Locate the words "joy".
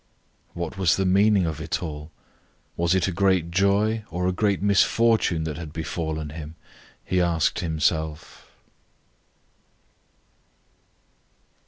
3.51-4.03